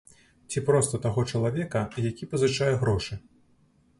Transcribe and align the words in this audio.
Ці 0.53 0.63
проста 0.69 0.99
таго 1.03 1.25
чалавека, 1.33 1.83
які 2.07 2.29
пазычае 2.31 2.73
грошы. 2.85 3.19